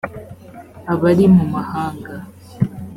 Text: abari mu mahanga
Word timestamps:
abari 0.93 1.25
mu 1.35 1.45
mahanga 1.53 2.13